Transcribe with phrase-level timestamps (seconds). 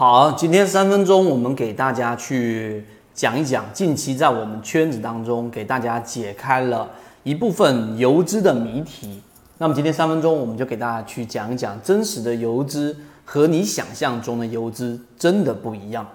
[0.00, 2.82] 好，今天三分钟，我们给大家去
[3.12, 6.88] 讲一讲近期在我们圈子当中给大家解开了
[7.22, 9.20] 一部分游资的谜题。
[9.58, 16.06] 那么今天三分钟，我们就给大家去讲一讲真实的游资和你想象中的游资真的不一样。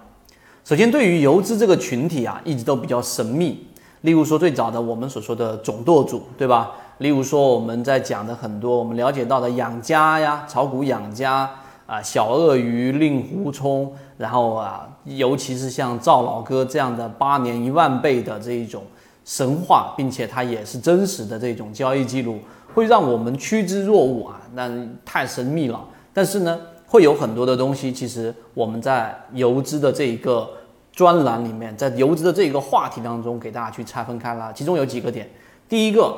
[0.64, 3.68] 首先，对于游资这个群体啊，一直都比较神秘。
[4.00, 6.72] 例如说，最早的我们所说的总舵主，对吧？
[6.98, 11.48] 例如说，我们在讲的很多我们了解到的养家呀、炒股养家。
[11.86, 18.82] 啊，小鳄鱼令狐冲，然后啊，尤其是像赵老哥这样的八年一万倍的这一种
[19.24, 22.40] 神话，并且它也是真实的这种交易记录，
[22.74, 24.68] 会让我们趋之若鹜啊，那
[25.04, 25.80] 太神秘了。
[26.12, 30.48] 但是呢，会有很多的东西，其实我们在游资的这一个
[30.90, 34.52] 专栏里面，在游资的这一个话题当中，给大家去拆分开了。
[34.52, 35.30] 其中有几个点，
[35.68, 36.16] 第一个，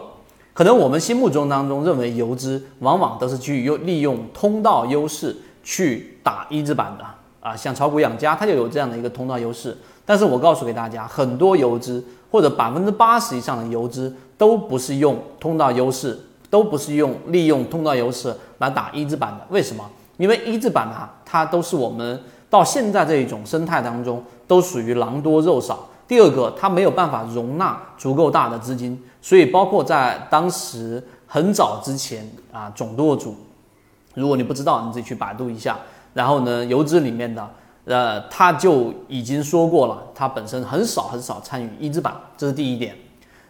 [0.54, 5.36] 可能我们心目中当中认为游资往往都是去用利用通道优势。
[5.68, 7.04] 去打一字板的
[7.46, 9.76] 啊，像炒股养家，它就有这样的一个通道优势。
[10.06, 19.46] 但是我告诉给大家，很多游资或者百分之八十以上的游资都不是用通道优势，都不是用利用通道优势来打一字板的。
[19.50, 19.84] 为什么？
[20.16, 25.86] 因为一字板啊，它都是我们到现在这一种生态当中都属于狼多肉少。
[26.08, 33.36] 第二个，它没有办法容纳足够大的资金，所以包括在当时很早之前啊，总舵主。
[34.18, 35.78] 如果你不知道，你自己去百度一下。
[36.14, 37.48] 然后呢，游资里面的，
[37.84, 42.96] 呃，他就已经说过了，他本身很少很少参与一字板，这是第一点。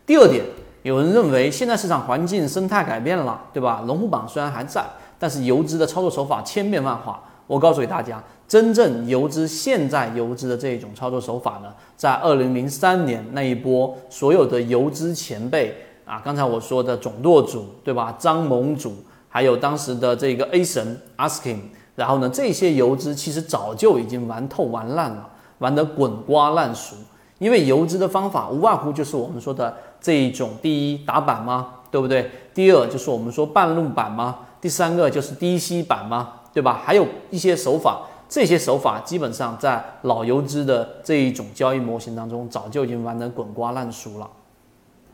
[0.05, 0.45] 第二点，
[0.83, 3.83] 有人认为现在市场环境生态改变了，对吧？
[3.87, 4.85] 龙虎榜虽然还在，
[5.19, 7.23] 但是游资的操作手法千变万化。
[7.47, 15.75] 我告诉给大家，真正游资现在游资的这一种操作手法呢，在二零零三年那一波所有的游资前辈
[16.05, 18.15] 啊，刚才我说的总舵主，对吧？
[18.19, 18.95] 张盟主。
[19.29, 21.61] 还有当时的这个 A 神 Asking，
[21.95, 26.97] 然后呢，这些游资其实早就已经玩透玩烂了，玩得滚瓜烂熟。
[27.39, 31.75] 因为游资的方法无外乎就是我们说的这一种：第一打板吗？
[31.91, 32.31] 对不对？
[32.53, 34.39] 第二就是我们说半路板吗？
[34.61, 36.33] 第三个就是低吸板吗？
[36.53, 36.81] 对吧？
[36.85, 44.29] 还有一些手法，这些手法基本上在老游资的这一种交易模型当中早就已经玩得滚瓜烂熟了。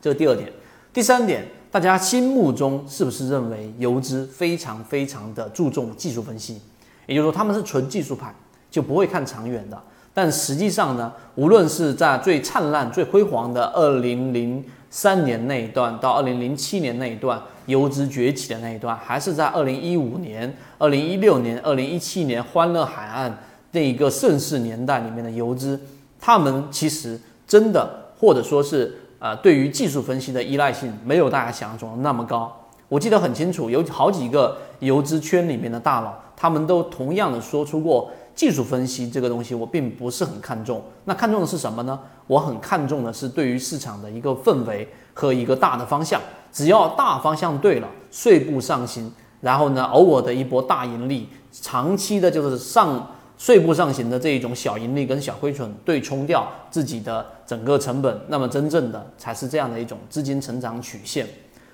[0.00, 0.50] 这是第二点。
[0.92, 1.46] 第三点。
[1.74, 6.60] 大家心目中是不是认为游资非常非常的注重技术分析？
[7.08, 8.32] 也就是说，他们是纯技术派，
[8.70, 9.76] 就不会看长远的。
[10.12, 23.36] 但实际上呢，无论是在最灿烂、最辉煌的二零零三年那一段，到二零零七年那一段游资崛起的那一段，还是在二零一五年、二零一六年、二零一七年欢乐海岸
[23.72, 25.80] 那一个盛世年代里面的游资，
[26.20, 29.00] 他们其实真的，或者说是。
[29.24, 32.54] 啊，对于技术分析的依赖性没有大家想象中的那么高。
[32.90, 40.82] 我记得很清楚，有好几个游资圈里面的大佬，他们都同样的说出过，技术分析这个东西我并不是很看重。
[41.06, 41.98] 那看重的是什么呢？
[42.26, 46.20] 我很看重的是对于市场的一个氛围和一个大的方向。
[46.52, 53.08] 只要大方向对了，碎步上行，然后呢，偶尔的一波大盈利，长期的就是上。
[53.36, 61.26] 碎步上行的这一种小盈利跟小亏损对冲掉自己的整个成本，那么真正的才是这样的一种资金成长曲线。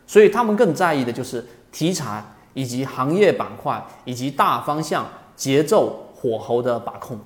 [0.07, 5.07] 所以他们更在意的就是题材以及行业板块以及大方向
[5.37, 7.19] 节奏火候的把控。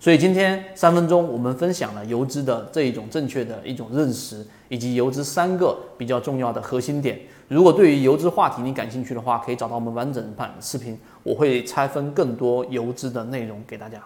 [0.00, 7.20] 所以今天三分钟我们分享了游资的这一种正确的一种认识，以及游资三个比较重要的核心点。
[7.48, 14.02] 如果对于游资话题你感兴趣的话，可以找到我们完整版视频，我会拆分更多游资的内容给大家。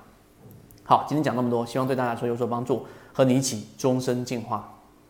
[0.82, 4.73] 好，今天讲那么多，希望对大家说有所帮助，和你一起终身进化。